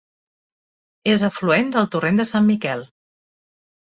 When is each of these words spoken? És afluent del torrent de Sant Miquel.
És 1.11 1.25
afluent 1.27 1.69
del 1.75 1.85
torrent 1.95 2.17
de 2.21 2.27
Sant 2.31 2.47
Miquel. 2.53 2.81